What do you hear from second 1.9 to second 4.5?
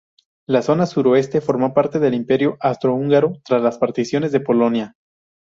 del Imperio austrohúngaro tras las particiones de